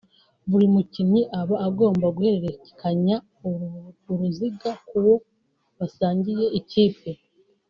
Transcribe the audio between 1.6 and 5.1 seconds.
agomba guhererekanya uruziga ku